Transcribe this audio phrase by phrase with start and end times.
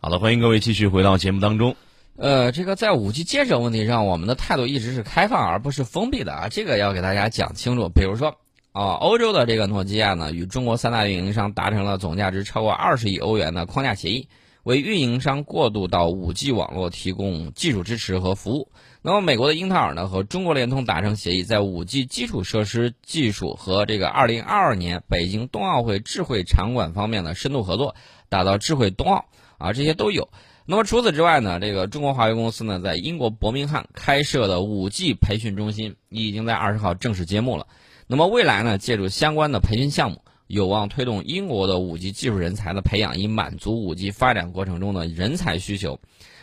[0.00, 1.74] 好的，欢迎各位继续回到节目当中。
[2.16, 7.88] 呃，这个在五 G 建设问题上，我们的态度一直是开放而不是封闭的啊，这个要给大家讲清楚。
[7.88, 8.36] 比如说，
[8.70, 14.28] 啊，欧洲的这个诺基亚呢，与中国三大运营商达成了总价值超过二十亿欧元的框架协议，
[14.62, 18.70] 为运营商过渡到五 G 网络提供技术支持和服务。
[19.02, 27.96] 那么，美国的英特尔呢和中国联通达成协议，在五 G 基础设施技术和这个二零二二年北京冬奥会智慧场馆方面的深度合作，
[28.28, 29.24] 打造智慧冬奥
[29.58, 30.28] 啊，这些都有。
[30.64, 37.66] 那么除此之外呢，这个中国华为公司呢，在英国伯明翰开设的五 G 培训中心已经在二十号正式揭幕了。
[38.06, 45.98] 那么未来呢，借助相关的培训项目，有望推动英国的五 G 技术人才的培养，以满足五 G 发展过程中的人才需求。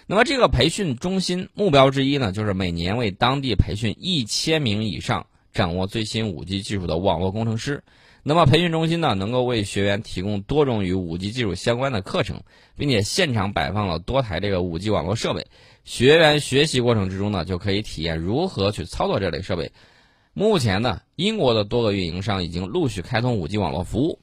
[0.08, 7.84] 那么这个培训中心目标之一呢，就是每年为当地培训一千名以上掌握最新五 G 技术的网络工程师。
[8.28, 12.42] 那么培训中心呢，能够为学员提供多种与五 G 技术相关的课程，
[12.76, 15.46] 并且现场摆放了多台这个五 G 网络设备。
[15.84, 19.72] 学员学习过程之中呢，就可以体验如何去操作这类设备。
[20.34, 24.20] 目前呢，英国的多个运营商已经陆续开通五 G 网络服务，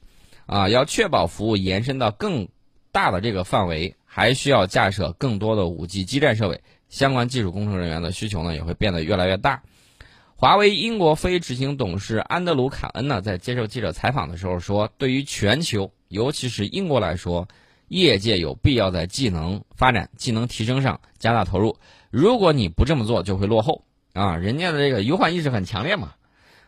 [0.47, 2.49] 啊，要确保服务延伸到更
[2.91, 6.59] 大的这个范围，还需要架设更多的五 G 基站设备。
[6.89, 9.63] 相关技术工程人员的需求呢，也会变得越来越大。
[10.43, 17.47] 华为英国非执行董事安德鲁·卡恩呢，在接受记者采访的时候说：“对于全球，尤其是英国来说，
[17.87, 21.77] 业界有必要在技能发展、技能提升上加大投入。
[22.11, 24.35] 如果你不这么做，就会落后啊！
[24.35, 26.11] 人家的这个忧患意识很强烈嘛，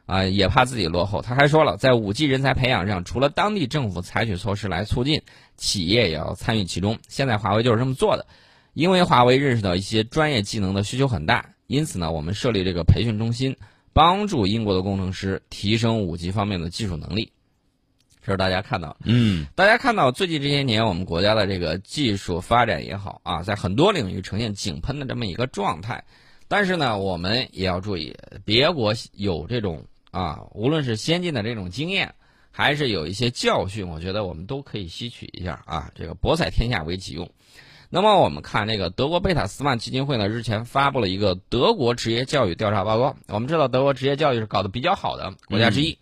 [0.06, 1.22] 啊，也怕自己落后。
[1.22, 5.22] 他还说了，在五 G 人才培养上，除了当地政府采取措施来促进，
[5.58, 6.98] 企业也要参与其中。
[7.10, 8.26] 现在华为就是这么做的，
[8.74, 13.56] 因为华为认识到一些专业技能的需求很大。”因此呢，我们设立这个培训中心，
[13.94, 17.32] 帮助英国的工程师提升五 G 方面的技术能力。
[18.24, 26.04] 这是大家看到，嗯，大家看到最近这些年我们国家的这个技术发展也好啊，在很多领域呈现井喷的这么一个状态。
[26.48, 32.14] 但是呢，我们也要注意，别国有这种啊，无论是先进的这种经验，
[32.52, 37.30] 还是有一些教训，我觉得我们都可以吸取一下啊，这个博采天下为己用。
[37.90, 43.16] 那么我们看这个德国贝塔斯曼基金会呢，日前发布了一个德国职业教育调查报告。
[43.28, 45.98] 我们知道德国职业教育是搞得比较好的国家之一，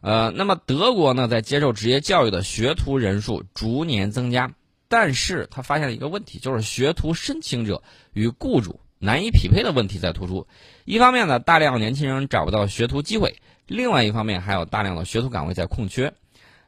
[0.00, 4.52] 呃，那么德国呢，在接受职业教育的学徒人数逐年增加，
[4.88, 10.46] 但是他发现了一个问题，就是学徒申请者与雇主难以匹配的问题在突出。
[10.84, 13.34] 一方面呢，大量年轻人找不到学徒机会；
[13.66, 16.14] 另外一方面，还有大量的学徒岗位在空缺。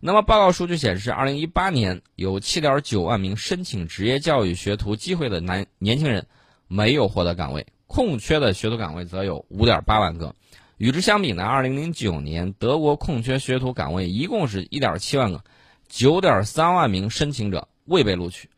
[0.02, 6.26] 那么，报告数据显示，二零一八年有七点九万名申请职业教育学徒机会的男年轻人
[6.68, 10.34] 没有获得岗位，空缺的学徒岗位则有五点八万个。
[10.78, 15.44] 与之相比呢，二零零九年德国空缺学徒岗位一共是一点七万个，
[15.86, 18.48] 九点三万名申请者未被录取。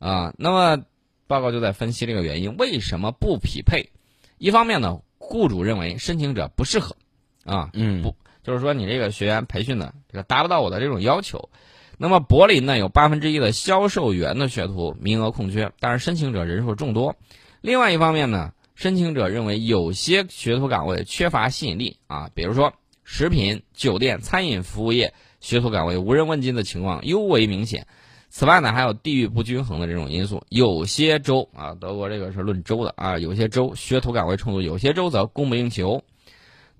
[0.00, 0.82] 啊，那么
[1.28, 3.92] 报告就在分析这个原因，为什么不匹配？
[4.38, 6.96] 一方面呢，雇主认为申请者不适合，
[7.44, 8.16] 啊，嗯，不。
[8.48, 11.50] 就是说，你这个学员培训的这个达不到我的这种要求。
[11.98, 17.14] 那么，柏林呢有八分之一的销售员的学徒名额空缺，但是申请者人数众多。
[17.60, 22.72] 另外一方面呢，申请者认为有些学徒岗位缺乏吸引力啊，比如说
[23.04, 27.86] 食品、酒店、餐饮服务业学徒岗位无人问津的情况尤为明显。
[28.30, 36.02] 此外呢，还有地域不均衡的这种因素，有些州啊，德国这个是论州的啊，有些州学徒岗位充足，有些州则供不应求。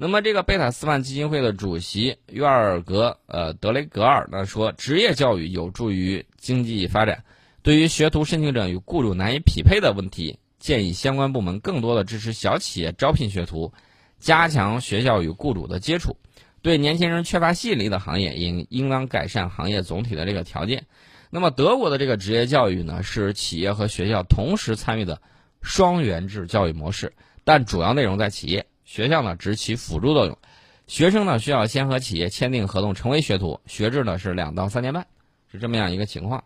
[0.01, 7.25] 那么，这个贝塔斯曼基金会的主席约尔格呃德雷格尔呢说，职业教育有助于经济发展。
[7.63, 13.73] 对于学徒申请者与雇主难以匹配的问题，建议相关部门更多的支持小企业招聘学徒，
[14.21, 16.17] 加强学校与雇主的接触。
[16.63, 20.87] 对年轻人缺乏吸引力的行业，应应当改善行业总体的这个条件。
[21.31, 25.21] 那么，德国的这个职业教育呢，是企业和学校同时参与的
[25.61, 28.67] 双元制教育模式，但主要内容在企业。
[28.89, 30.39] 学校呢，只起辅助作用。
[30.87, 33.61] 学生呢，需要先和企业签订合同，成为学徒。
[33.67, 35.07] 学制呢是两到三年半，
[35.53, 36.45] 是这么样一个情况。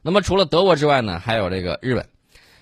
[0.00, 2.08] 那么除了德国之外呢，还有这个日本。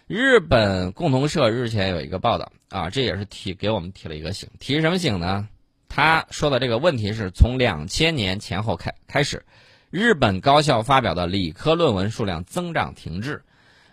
[0.06, 4.49] 日本共同社日前有一个报道啊，这也是提给我们提了一个醒。
[4.58, 5.46] 提什么醒呢？
[5.91, 9.44] 他说的这个问题是从两千年前后开开始，
[9.91, 13.43] 日本高校发表的理科论文数量增长停滞，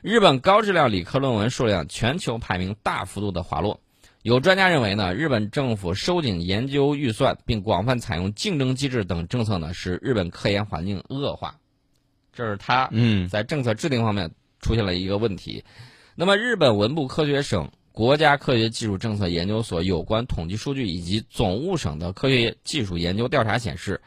[0.01, 3.81] 日本高质量理科论文数量全球排名大幅度的滑落。
[4.21, 11.55] 有专家认为呢，日本政府收紧研究预算，并广泛采用竞争机制等政策呢，使日本科研环境恶化。
[12.33, 14.29] 这是他嗯在政策制定方面
[14.59, 15.63] 出现了一个问题。
[16.15, 24.01] 那么，日本文部科学省国家科学技术政策研究所有关统计数据以及总务省的科学技术研究调查显示，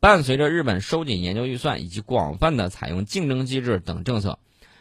[0.00, 4.38] 伴随着日本收紧研究预算以及广泛的采用竞争机制等政策，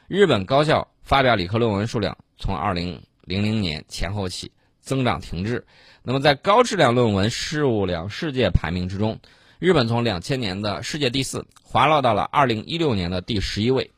[0.08, 4.50] 日本高校发表理科论文数量从二零零零年前后起
[4.82, 5.66] 增长停滞。
[6.04, 9.20] 那么在高质量论文数量世界排名之中，
[9.60, 13.92] 日本从两千年的世界第四滑落到了二零一六年的第十一位。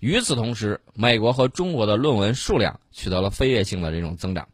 [0.00, 4.48] 与此同时，美国和中国的论文数量取得了飞跃性的这种增长。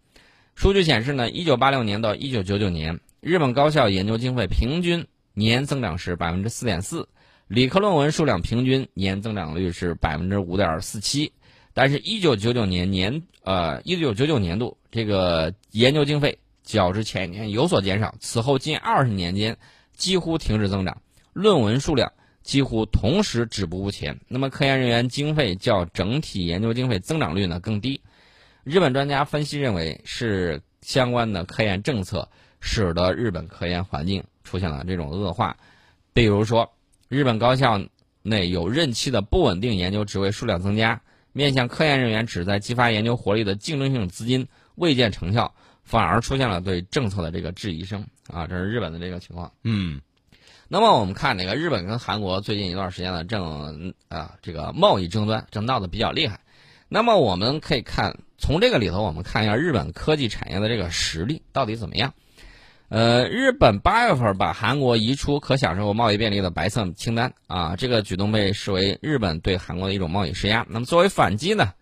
[0.55, 7.09] 数据显示呢，一九八六年到一九九九年，日本高校研究经费平均年增长是百分之四点四，
[7.47, 11.33] 理科论文数量平均年增长率是百分之五点四七。
[11.81, 19.57] 但是，一九九九年年呃一九九九年度这个研究经费较之前一年有所减少，此后近二十年间
[19.95, 21.01] 几乎停止增长，
[21.33, 22.13] 论文数量。
[22.43, 24.19] 几乎同时止步不前。
[24.27, 28.01] 那么，科研人员经费较整体研究经费增长率呢更低。
[28.65, 32.27] 日本专家分析认为，是相关的科研政策
[32.59, 35.55] 使得日本科研环境出现了这种恶化。
[36.15, 36.73] 比如说，
[37.09, 37.79] 日本高校
[38.23, 40.99] 内有任期的不稳定研究职位数量增加，
[41.39, 45.55] 面向科研人员旨在激发研究活力的竞争性资金未见成效，
[45.85, 48.05] 反而出现了对政策的这个质疑声。
[48.27, 49.53] 啊，这是日本的这个情况。
[49.63, 50.01] 嗯。
[50.67, 56.41] 那么我们看那个日本跟韩国最近一段时间呢，正啊这个贸易争端正闹得比较厉害。
[56.89, 62.13] 那么我们可以看从这个里头，我们看一下日本科技产业的这个实力到底怎么样。
[62.89, 70.65] 呃，日本八月份把韩国移出可享受贸易便利的白色清单啊，这个举动被视为日本对韩国的一种贸易施压。
[70.71, 71.75] 那么作为反击呢，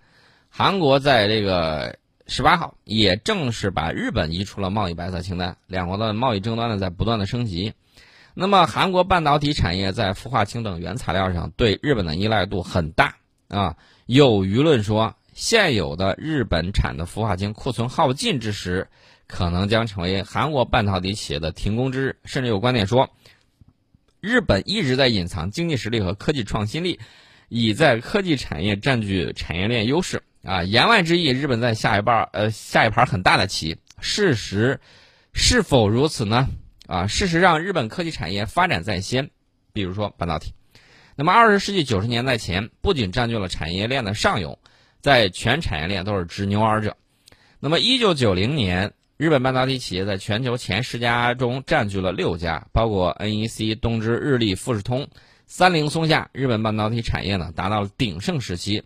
[0.50, 7.72] 韩国在这个十八号也正式把日本移出了贸易白色清单，两国的贸易争端呢在不断的升级。
[8.34, 13.14] 那么，韩国半导体产业在氟化氢等原材料上对日本的依赖度很大
[13.46, 13.76] 啊。
[14.06, 18.88] 有舆论说，现有的日本产的氟化氢库存耗尽之时，
[19.26, 22.16] 可能将成为韩国半导体企业的停工之日。
[22.24, 23.10] 甚至有观点说，
[24.20, 26.98] 日本一直在隐藏经济实力和科技创新力，
[27.48, 30.62] 以在科技产业占据产业链优势啊。
[30.62, 33.76] 言外之意，日本在下一半呃下一盘很大的棋。
[34.00, 34.80] 事实
[35.32, 36.48] 是否如此呢？
[36.86, 39.30] 啊，事实上，日本科技产业发展在先，
[39.72, 40.52] 比如说半导体。
[41.16, 44.58] 那么，二十世纪九十年代前，不仅占据了产业链的上游，
[45.00, 46.96] 在全产业链都是执牛耳者。
[47.58, 55.08] 那么，一九九零年，日本半导体企业在全球前十家中占据了六家，包括 NEC、东芝、日立、富士通、
[55.46, 56.28] 三菱、松下。
[56.32, 58.84] 日本半导体产业呢，达到了鼎盛时期。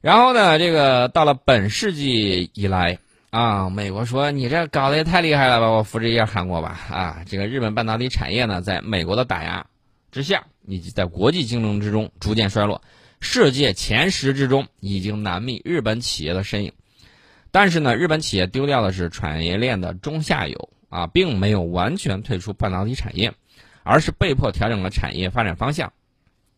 [0.00, 2.98] 然后呢，这个到了本世纪以来。
[3.30, 5.68] 啊，美国说你这搞得也太厉害了吧！
[5.68, 6.80] 我扶持一下韩国吧。
[6.90, 9.66] 啊，这个日本半导体产业呢，在美国的打压
[10.10, 12.80] 之下，以及在国际竞争之中逐渐衰落，
[13.20, 16.72] 世界前十之中已经难觅日本企业的身影。
[17.50, 23.32] 但是呢，日本企业丢掉的是产业链的中下游啊，并没有完全退出半导体产业，
[23.82, 25.92] 而是被迫调整了产业发展方向。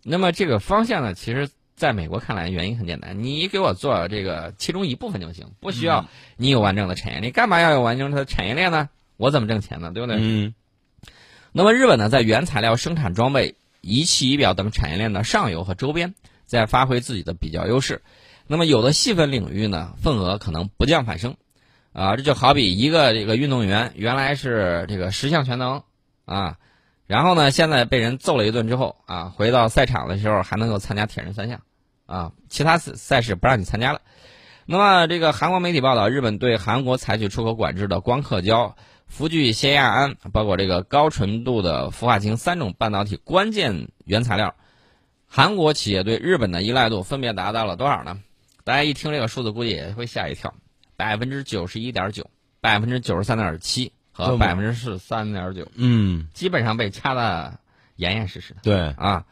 [0.02, 1.48] 那么这个方向呢，其实。
[1.76, 8.90] 在美国看来，原因很简单，你给我做这个其中一部分就行，不需要你有完整的产业链，干嘛要有完整的产业链呢？
[9.16, 9.90] 我怎么挣钱呢？
[9.90, 10.18] 对不对？
[10.20, 10.54] 嗯。
[11.52, 16.14] 那么日本呢，在原材料、生产装备、仪器仪表等产业链的上游和周边，
[16.44, 18.02] 在发挥自己的比较优势。
[18.52, 21.36] 那么有的细分领域呢，份额可能不降反升，
[21.92, 25.84] 啊，这就好比一个这个运动员原来是这个十项全能，
[26.24, 26.56] 啊。
[27.06, 31.60] 然后呢，现在被人揍了一顿之后啊，回到赛场的时候还能够参加铁人三项。
[32.06, 34.00] 啊，其他赛赛事不让你参加了。
[34.66, 38.74] 那么，这个韩国媒体报道，日本对韩国采取出口管制的光刻胶、
[39.06, 44.56] 氟聚酰亚胺，包括这个高纯度的氟化氢三种半导体关键原材料，
[45.28, 48.18] 韩国企业对日本的依赖度分别达到了多少呢？
[48.64, 50.54] 大家一听这个数字，估计也会吓一跳：
[50.96, 52.28] 百分之九十一点九、
[52.60, 55.66] 百分之九十三点七和百分之十三点九。
[55.74, 57.58] 嗯，基本上被掐的
[57.96, 58.60] 严严实实的。
[58.62, 59.24] 对啊。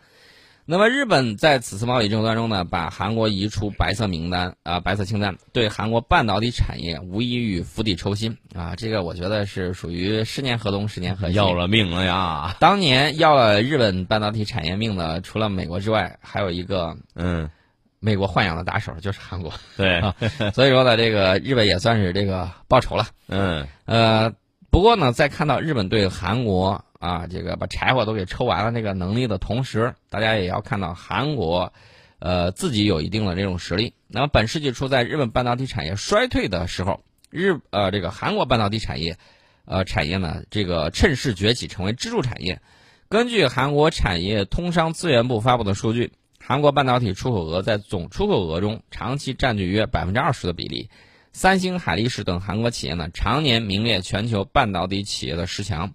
[0.70, 8.76] 那么日本在此次贸易争端中呢，把韩国移出白色名单啊，白色清单，对韩国半导体产业无异于釜底抽薪啊！
[8.76, 12.54] 这个我觉得是属于十年河东十年河西，要了命了呀！
[12.60, 17.48] 当年要了日本半导体产业命的，除了美国之外，还有一个嗯，
[18.00, 19.52] 美国豢养的打手就是韩国。
[19.76, 20.00] 对，
[20.52, 23.06] 所以说呢，这个日本也算是这个报仇了。
[23.28, 24.32] 嗯，呃，
[24.70, 26.84] 不过呢，在看到日本对韩国。
[26.98, 31.72] 啊，这个把柴火都给抽完了，那个能力的同时，大家也要看到韩国，
[32.18, 33.94] 呃，自己有一定的这种实力。
[34.08, 39.16] 那么，本世纪初在日本半导体产业衰退的时候，日呃这个韩国半导体产业，
[39.64, 42.60] 呃产业呢这个趁势崛起，成为支柱产业。
[43.08, 46.10] 根据韩国产业通商资源部发布的数据，
[46.48, 50.88] 韩国半导体出口额在总出口额中长期占据约百分之二十的比例。
[51.30, 55.92] 三星、海力士等韩国企业呢，常年名列全球半导体企业的十强。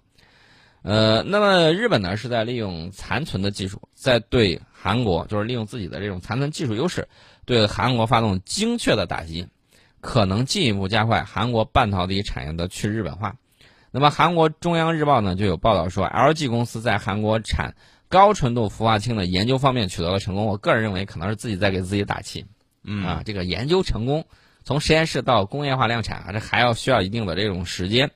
[0.82, 7.08] 呃，那么日本呢是在利用残存的技术，在对韩国就是利用自己的这种残存技术优势，
[7.44, 9.48] 对韩国发动精确的打击，
[10.00, 13.34] 可能进一步加快韩国半导体产业的去日本化。
[13.90, 17.74] 那么韩国中央日报呢就有报道说，LG 公司在韩国产
[18.08, 20.46] 高纯度氟化氢的研究方面取得了成功。
[20.46, 22.46] 我个人认为可能是自己在给自己打气。
[22.82, 24.26] 嗯啊，这个研究成功，
[24.62, 28.10] 从实验室到工业化量产啊，这还要需要一定的这种时间。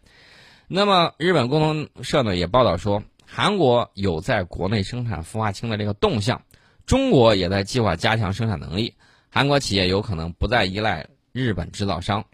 [0.67, 6.43] 那么日本共同社呢也报道说，韩国有在国内生产氟化氢的这个动向，
[6.85, 8.95] 中国也在计划加强生产能力，
[9.31, 12.27] 韩国企业有可能不再依赖日本制造商。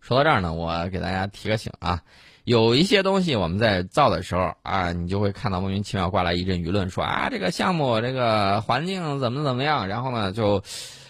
[0.00, 2.02] 说到这儿呢，我给大家提个醒啊，
[2.44, 10.62] 有一些东西我们在造的时候啊，你就会看到莫名其妙挂来一阵舆论说啊，这个项目这个环境怎么怎么样，然后呢就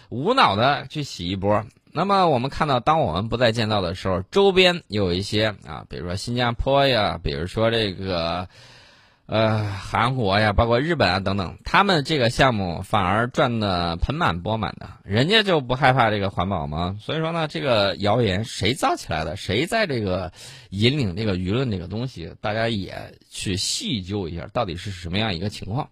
[0.09, 1.65] 无脑的去洗一波。
[1.91, 8.47] 那么我们看到，当我们不再建造的时候，周边有一些啊，比如说新加坡呀，比如说这个
[9.27, 16.95] 呃韩国呀，包括日本啊等等，他们这个项目反而赚的盆满钵满的，人家就不害怕这个环保吗？
[17.01, 19.35] 所以说呢，这个谣言谁造起来的？
[19.35, 20.31] 谁在这个
[20.69, 22.31] 引领这个舆论这个东西？
[22.39, 25.89] 大家也去细究一下，到底是什么样一个情况？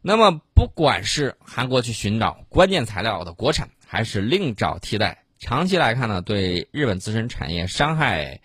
[0.00, 8.40] 那么，不管是韩国去寻找关键材料的国产，还是另找替代，长期来看呢，对日本自身产业伤害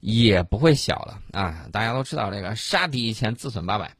[0.00, 1.66] 也不会小了啊！
[1.72, 3.92] 大家都知道，这个杀敌一千，自损八百。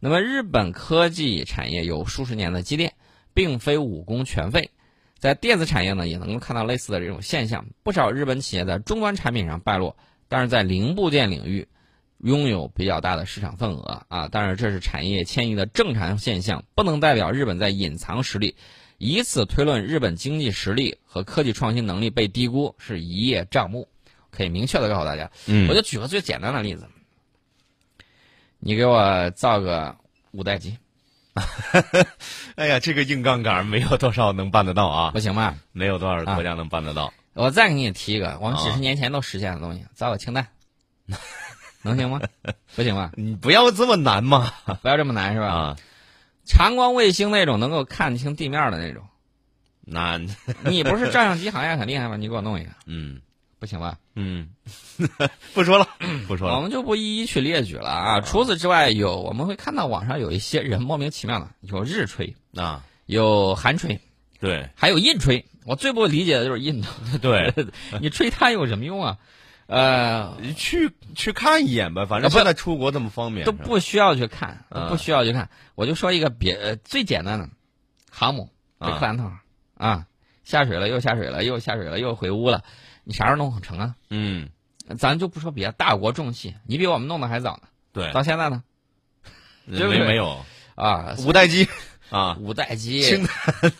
[0.00, 2.94] 那么，日本科技产业有数十年的积淀，
[3.34, 4.70] 并非武功全废。
[5.18, 7.66] 在电子产业呢，也能够看到类似的这种现象。
[7.82, 9.96] 不少日本企业在终端产品上败落，
[10.28, 11.68] 但是在零部件领域。
[12.24, 18.54] 拥有比较大的市场份额啊，但是这是产业迁移的正常现象，不能代表日本在隐藏实力，
[18.98, 23.88] 以此推论日本经济实力和科技创新能力被低估是一叶障目。
[24.34, 26.88] 可以明确的告诉大家，嗯我就举个最简单的例子，
[28.58, 29.94] 你给我造个
[30.32, 30.76] 五代机，
[32.56, 35.54] 哎呀，这个硬杠杆没有多少能办得到啊，不行吧？
[35.72, 37.12] 没有多少国家能办得到。
[37.34, 40.48] 我再给你提一个，我们几啊十年前都实现的东西，造个氢弹，
[41.82, 42.20] 能行吗？
[42.74, 43.12] 不行吧？
[43.16, 45.46] 你不要这么难嘛不要这么难是吧？
[45.46, 45.76] 啊，
[46.46, 49.02] 长光卫星那种能够看清地面的那种。
[49.84, 50.24] 难，
[50.64, 52.16] 你不是照相机行业很厉害吗？
[52.16, 53.20] 你给我弄一个，嗯
[53.62, 53.96] 不行吧？
[54.16, 54.48] 嗯，
[55.54, 55.86] 不说了，
[56.26, 56.56] 不说了。
[56.56, 58.20] 我们就不一一去列举了啊。
[58.20, 64.00] 除此之外，有我们会看到网上有一些人莫名其妙的，有日吹，啊，有韩吹，
[64.40, 65.46] 对还有印吹。
[65.64, 66.88] 我最不理解的就是印度，
[67.22, 67.54] 对，
[68.02, 69.18] 你吹它有什么用啊？
[69.68, 75.50] 呃，去去看一眼吧，反正现在出国这么方便，都不需要去看，不需要去看。
[75.76, 77.48] 我就说一个别呃最简单的，
[78.10, 78.50] 航母
[78.80, 79.30] 这啊克兰特
[79.78, 80.06] 啊，
[80.42, 82.64] 下水了又下水了又下水了又回屋了，
[83.04, 83.94] 你啥时候弄成啊？
[84.10, 84.48] 嗯，
[84.98, 87.68] 咱就不说别的，大国重器，你比我们弄的还早呢。
[87.92, 88.62] 对，到现在呢，
[89.66, 90.44] 对不对没没有
[90.74, 91.68] 啊，五代机
[92.10, 93.72] 啊，五代机，氢弹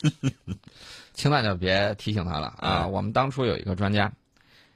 [1.14, 2.84] 氢弹就别提醒他了啊！
[2.84, 4.12] 嗯我们当初有一个专家，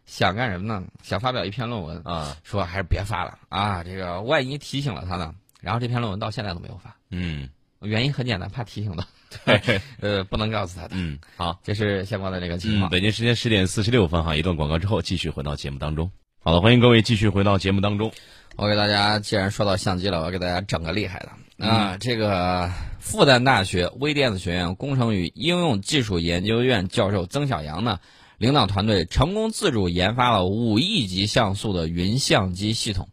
[0.07, 0.87] 想干什么呢？
[1.03, 3.83] 想发表一篇论文，啊，说还是别发了啊！
[3.83, 5.35] 这个万一提醒了他呢？
[5.61, 7.49] 然后这篇论文到现在都没有发，嗯，
[7.81, 9.07] 原因很简单，怕提醒到，对，
[10.01, 10.91] 呃，不能告诉他的。
[10.95, 11.61] 嗯，好。
[11.63, 12.91] 这是相关的这个情嗯，况。
[12.91, 16.11] 北京时间十点四十六分哈，一段广告之后继续回到节目当中。
[16.39, 18.13] 好了，欢迎各位继续回到节目当中。
[18.57, 21.29] 我给大家，既然说到相机了，我给大家整个厉害的
[21.59, 21.97] 嗯啊！
[21.99, 27.99] 这个复旦大学微电子学院工程与应用技术研究院教授曾小阳呢，
[28.39, 33.09] 领导团队成功自主研发了五亿级像素的云相机系统。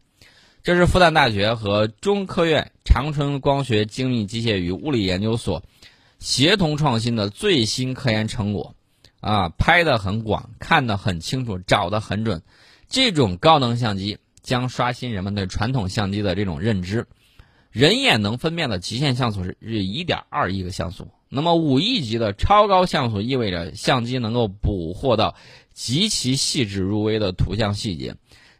[0.62, 5.64] 这是复旦大学和中科院长春光学精密机械与物理研究所
[6.24, 8.76] 协同创新的最新科研成果，
[9.20, 12.42] 啊，拍得很广，看得很清楚，找得很准。
[12.88, 17.08] 这种高能相机将刷新人们对传统相机的这种认知。
[17.72, 25.36] 人眼能分辨的极限像素是一点二亿个像素，那么五亿级的超高像素意味着相机能够捕获到
[25.74, 28.16] 极其细致入微的图像细节，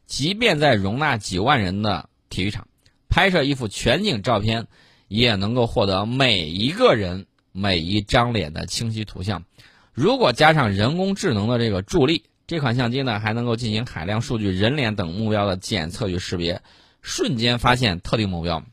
[0.06, 2.68] 即便在容纳几万人的体育场
[3.08, 4.68] 拍摄一幅全景照片，
[5.08, 9.46] 也能够获得每一个人每一张脸的清晰图像。
[9.94, 16.62] 如果加上人工智能的这个助力，这款相机呢还能够进行海量数据、人脸等目标的检测与识别，
[17.02, 18.64] 瞬间发现特定目标。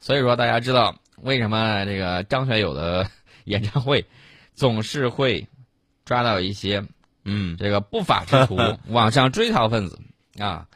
[0.00, 3.08] 所以说，大家知道为什么这个张学友的
[3.44, 4.04] 演唱会
[4.54, 5.46] 总是会
[6.04, 6.84] 抓到一些
[7.24, 8.58] 嗯这个不法之徒、
[8.92, 9.98] 网上追逃分子
[10.38, 10.66] 啊，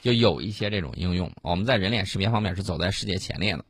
[0.00, 1.32] 就有一些这种应用。
[1.42, 3.64] 我们在人脸识别方面是走在世界前列的。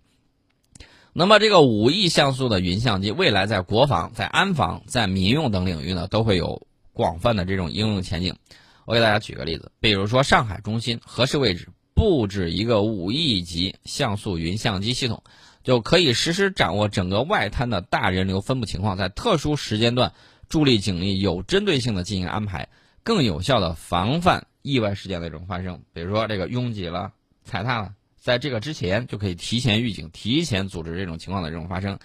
[1.12, 8.36] 那么，这个五亿像素的云相机，未来在国防、在安防、在民用等领域呢，都会有广泛的这种应用前景。
[8.84, 15.22] 我给大家举个例子，比如说上海中心合适位置，布置一个五亿级像素云相机系统，
[15.64, 20.12] 就可以实时掌握整个外滩的大人流分布情况，在特殊时间段
[20.48, 22.68] 助力警力有针对性的进行安排，
[23.02, 25.82] 更有效的防范意外事件的这种发生。
[25.92, 27.12] 比如说这个拥挤了、
[27.44, 31.98] 踩踏了，在这个之前就可以提前预警、提前组织这种情况的这种发生。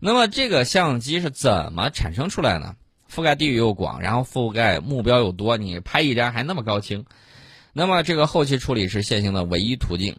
[0.00, 2.76] 那么这个相机是怎么产生出来呢？
[3.12, 7.04] 覆盖地域又广，然后覆盖目标又多，你拍一张还那么高清。
[7.72, 10.16] 那么这个后期处理是现行的唯一途径。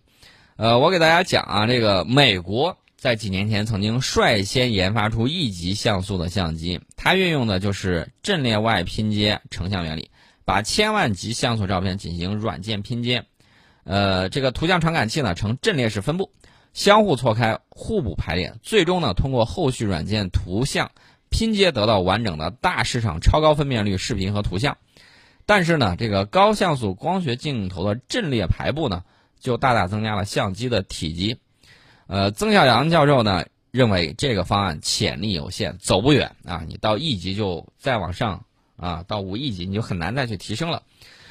[0.55, 10.09] 呃，我给大家讲啊，这个美国在几年前曾经率先研发出一级像素的相机，它运用的就是阵列外拼接成像原理，
[10.43, 13.23] 把千万级像素照片进行软件拼接。
[13.89, 16.31] 呃，这个图像传感器呢呈阵列式分布，
[16.73, 20.91] 相互错开，互补排列，最终呢通过后续软件图像
[21.29, 24.77] 拼接得到完整的大市场超高分辨率视频和图像。
[25.47, 29.03] 但是呢，这个高像素光学镜头的阵列排布呢，
[29.39, 31.39] 就大大增加了相机的体积。
[32.05, 36.63] 呃，曾小阳教授呢认为这个方案潜力有限，走不远啊！
[36.67, 38.45] 你到亿级就再往上
[38.77, 40.83] 啊，到五亿级你就很难再去提升了。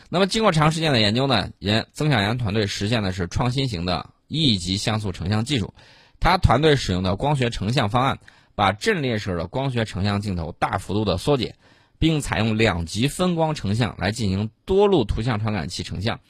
[0.09, 5.75] 那么经过长时间的研究呢，研曾小阳团队实现的是创新型的亿级像素成像技术。
[6.21, 8.19] 他团队使用的光学成像方案，
[8.55, 11.55] 把阵列式的光学成像镜头大幅度的缩减。
[12.01, 16.21] 并采用两级分光成像来进行多路图像传感器成像，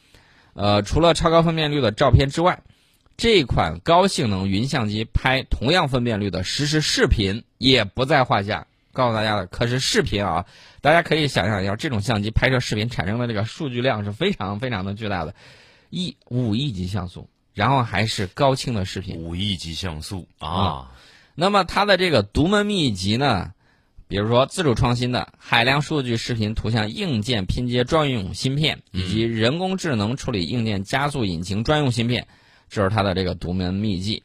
[0.55, 2.63] 呃，除了超高分辨率的照片之外，
[3.19, 8.67] 这款高性能云相机拍同样分辨率的实时视频也不在话下。
[8.99, 10.45] 告诉大家的可是视频啊，
[10.81, 15.37] 大家可以想象一下，这种相机拍摄视频产生的这个数据量是非常非常的巨大的，
[15.89, 20.91] 一五亿级像素，然后还是高清的视频，五亿级像素啊。
[21.37, 23.53] 那么它的这个独门秘籍呢？
[24.09, 32.27] 比如说，自主创新的海量数据、视频、图像硬件拼接专用芯片，以及人工智能处理硬件加速引擎专用芯片，
[32.71, 34.23] 这是它的这个独门秘技。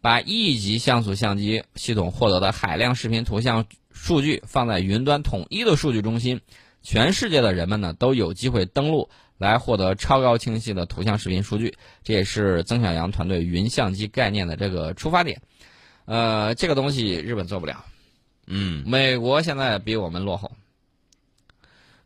[0.00, 6.40] 把一级像素相机系统获得的海量视频、图像数据放在云端统一的数据中心，
[6.82, 11.76] 全世界的人们呢都有机会登录来获得超高清晰的图像、视频数据。
[12.02, 15.42] 这也是曾小阳团队云相机概念的这个出发点。
[16.06, 17.84] 呃，这个东西日本做不了。
[18.46, 20.50] 嗯，美国现在比我们落后，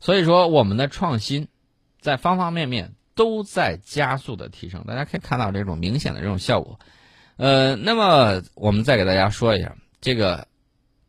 [0.01, 1.49] 所以说我们的创新
[2.01, 6.79] 在方方面面都在加速的提升，大家可以看到这种明显的这种效果。
[7.37, 10.47] 呃，那么我们再给大家说一下，这个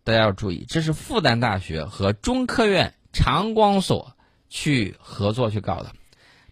[0.04, 4.16] 大家要注意，这是复旦大学和中科院长光所
[4.50, 5.92] 去合作去搞的。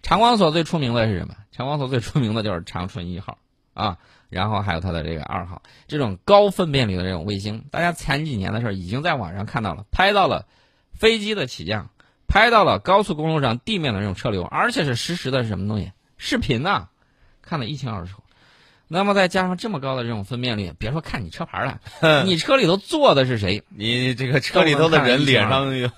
[0.01, 1.35] 长光所最出名的是什么？
[1.51, 3.37] 长光所最出名的就是长春一号
[3.73, 3.97] 啊。
[4.29, 10.47] 然后还有它的这个二号，这种高分辨率的这种卫星，大家前几年的时候已经在网上看到了，拍到了
[10.91, 11.91] 飞机的起降，
[12.27, 15.91] 拍到了高速公路上地面的这种车流，而且是实时的是什么东西？
[16.17, 16.89] 视频呐，
[17.43, 18.22] 看得一清二楚。
[18.87, 21.79] 那么再加上这么高的这种分辨率，别说看你车牌了，
[22.25, 23.63] 你车里头坐的是谁？
[23.69, 25.89] 你这个车里头的人脸上有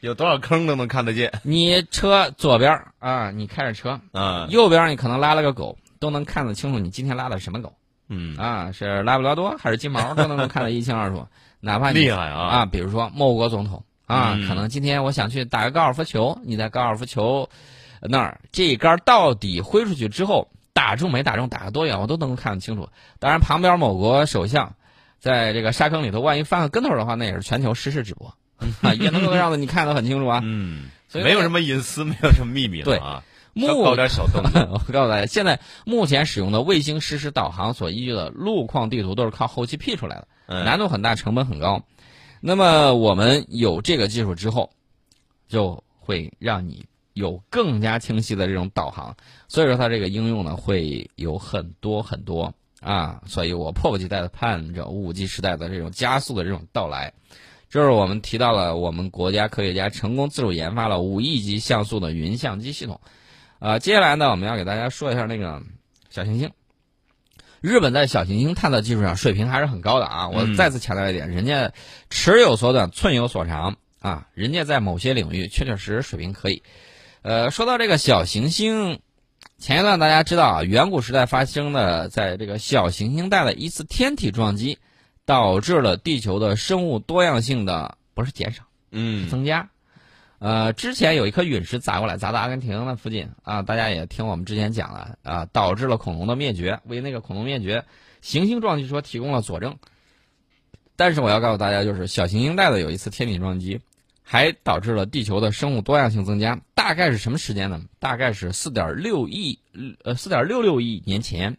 [0.00, 1.32] 有多少坑都能看得见。
[1.42, 7.72] 你车左边啊，你开着车啊，右边你可能拉了个狗，都能看得清楚你今天拉的什么狗。
[8.08, 11.26] 嗯啊，是拉布拉多还是金毛都能够看得一清二楚，
[11.60, 12.66] 哪怕厉害啊啊！
[12.66, 17.48] 比如说某国总统啊，可能今天我想去打个高尔夫球，你在高尔夫球
[18.02, 22.88] 那儿这一杆到底挥出去之后打中没打中，打个多远，我都能够看得清楚。
[23.18, 24.74] 当然，旁边某国首相
[25.18, 28.34] 在这个沙坑里头，万一翻个跟头的话，那也是全球实时直播
[28.80, 30.40] 啊， 也能够让你看得很清楚啊。
[30.42, 33.22] 嗯，所以没有什么隐私，没有什么秘密对啊。
[33.54, 41.82] 目搞点小动作， 我告诉大家，现在目前使用的卫星实时导航所依据的路况地图都是靠后期 P 出来的，难度很大，成本很高。
[42.40, 44.70] 那么我们有这个技术之后，
[45.48, 49.16] 就会让你有更加清晰的这种导航。
[49.48, 53.22] 所以说，它这个应用呢会有很多很多啊。
[53.26, 57.12] 所以我迫不及待的盼着五 G 时代的这种加速的这种到来。
[57.68, 63.00] 就是我们提到了我们国家科学家成功自主研发了五亿级像素的云相机系统。
[63.58, 65.62] 啊，接下来呢，我们要给大家说一下那个
[66.10, 66.50] 小行星。
[67.60, 70.28] 日本在小行星探测技术上水平还是很高的啊！
[70.28, 71.72] 我再次强调一点，人家
[72.10, 74.26] 尺有所短，寸有所长啊！
[74.34, 76.64] 人家在某些领域确确实实水平可以。
[77.22, 78.98] 呃，说到这个小行星，
[79.56, 84.78] 前一段大家知道啊，远古时代发生的在这个小行星带的一次天体撞击，
[85.24, 89.70] 导致了地球的生物多样性的不是减少，嗯，增加。
[90.40, 97.84] 呃，之前有一颗陨石砸过来，砸到阿根廷那附近啊，大家也听我们之前讲了啊，导致了恐龙的灭绝，为那个恐龙灭绝
[98.20, 99.76] 行星撞击说提供了佐证。
[100.96, 103.80] 但是我要告诉大家，就是小行星带的有一次天体撞击，
[104.32, 106.58] 还导致了地球的生物多样性增加。
[106.74, 107.82] 大概是什么时间呢？
[107.98, 109.58] 大概是四点六亿
[110.04, 111.54] 呃四点六六亿年前，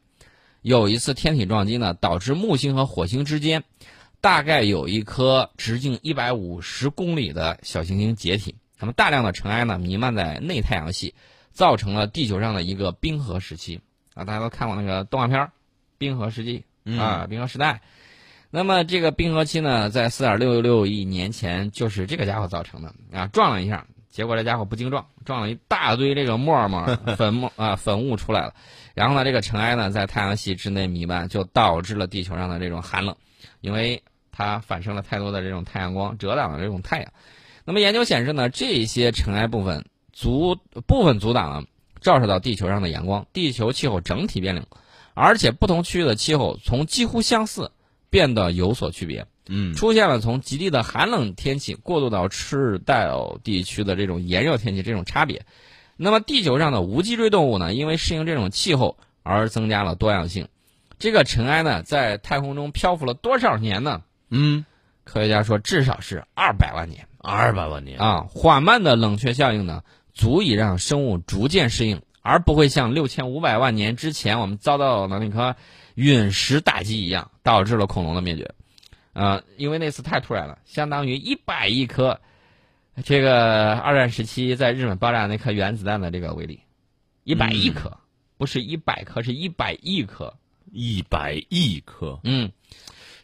[0.63, 3.63] 有一次天体撞击呢，导致木星和火星之间
[4.21, 11.13] 大概有一颗直径一百五十公里的小行星解体，那么大量的尘埃呢弥漫在内太阳系，
[11.51, 13.79] 造成了地球上的一个冰河时期
[14.15, 15.45] 啊，大家都看过那个动画片儿
[15.99, 16.65] 《冰河时期》
[16.99, 17.79] 啊，冰河时代。
[18.55, 26.85] 那么这个冰河期呢，在四点六六亿年前就是这个家伙造成的啊，撞了一下，结果这家伙不经撞，撞了一大堆这个沫沫
[27.17, 28.53] 粉末 啊粉雾出来了，
[28.93, 33.15] 然后呢，这个尘埃呢在太阳系之内弥漫，就导致了地球上的这种寒冷，
[33.61, 37.11] 因为它反射了太多的这种太阳光，遮挡了这种太阳。
[37.65, 41.63] 那么研究显示呢，这些尘埃部分阻部分阻挡了
[42.01, 44.63] 照射到地球上的阳光，地球气候整体变冷，
[45.15, 47.71] 而且不同区域的气候从几乎相似。
[48.13, 55.47] 变得有所区别，嗯，出现了从极地的寒冷天气过渡到赤道地区的这种炎热天气这种差别。
[55.97, 60.47] 那么地球上的无脊椎动物呢，因为适应这种气候而增加了多样性。
[60.99, 64.03] 这个尘埃呢，在太空中漂浮了多少年呢？
[64.29, 64.63] 嗯，
[65.05, 67.07] 科学家说至少是二百万年。
[67.17, 69.81] 二百万年啊，缓慢的冷却效应呢，
[70.13, 75.55] 足以让生物逐渐适应，而不会像六千五百万年之前我们遭到的那颗。
[75.95, 78.53] 陨石打击一样，导致了恐龙的灭绝，
[79.13, 82.19] 啊，因为那次太突然了，相当于一百亿颗，
[83.03, 86.59] 这个二战时期在日本爆炸那颗原子弹的这个威力，
[87.23, 87.97] 一百亿颗，
[88.37, 90.33] 不是一百颗，是一百亿颗，
[90.71, 92.51] 一百亿颗，嗯。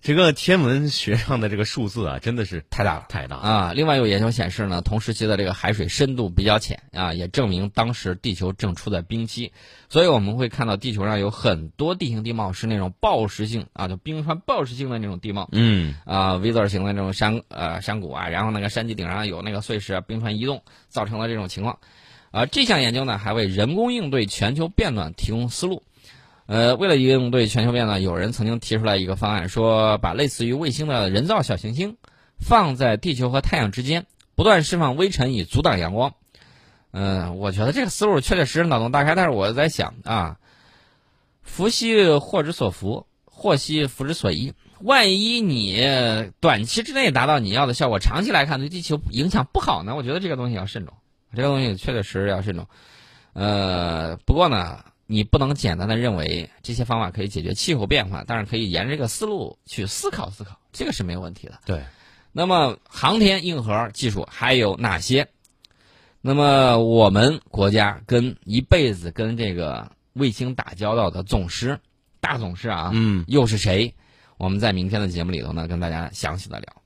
[0.01, 3.73] 这个天文学上的这个数字啊，真的是太大了，太大啊！
[3.75, 9.51] 另外有研究显示呢，同时期的这个海水深度比较浅啊，也证明当时地球正处在冰期，
[9.89, 15.95] 所以我们会看到地球上有很多地形地貌是那种暴食性啊，就冰川暴食性的那种地貌，嗯。
[16.05, 21.77] 啊，V 字形的那种山呃山谷啊，然后那个山脊顶上有那个碎石，啊冰川移动造成了这种情况，
[22.31, 25.83] 啊，这项研究呢还为人工应对全球变暖提供思路。
[26.49, 31.95] 呃，为了应对全球变暖，有人曾经提出来一个方案，说把类似于卫星的人造小行星
[32.39, 36.15] 放在地球和太阳之间，不断释放微尘以阻挡阳光。
[36.89, 40.37] 嗯，我觉得这个思路确确实实脑洞大开，但是我在想啊，
[41.43, 44.51] 福兮祸之所伏，祸兮福之所依。
[44.81, 45.85] 万一你
[46.39, 49.95] 短期之内达到你要的效果，长期来看对地球影响不好呢？
[49.95, 50.95] 我觉得这个东西要慎重，
[51.35, 52.65] 这个东西确确实实要慎重。
[53.33, 54.83] 呃，不过呢。
[55.11, 61.59] 你不能简单的认为这些方法可以解决气候变化，但是可以沿着这个思路去思考思考，这个是没有问题的。
[61.65, 61.83] 对，
[62.31, 65.27] 那么航天硬核技术还有哪些？
[66.21, 71.79] 那么我们国家跟一辈子跟这个卫星打交道的总师，
[72.19, 73.95] 大总师啊，嗯，又是谁？
[74.37, 76.83] 我们在明天的节目里头呢，跟大家详细的聊。